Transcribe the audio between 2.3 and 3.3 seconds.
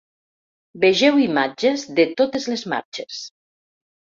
les marxes.